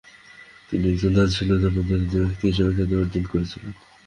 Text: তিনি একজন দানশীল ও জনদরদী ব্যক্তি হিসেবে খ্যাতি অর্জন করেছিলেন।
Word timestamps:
তিনি 0.69 0.85
একজন 0.91 1.11
দানশীল 1.15 1.49
ও 1.51 1.57
জনদরদী 1.63 2.17
ব্যক্তি 2.19 2.45
হিসেবে 2.49 2.71
খ্যাতি 2.77 2.95
অর্জন 2.95 3.23
করেছিলেন। 3.31 3.73